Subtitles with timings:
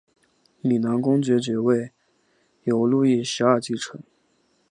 [0.61, 1.91] 米兰公爵爵位
[2.63, 4.01] 由路易十二继承。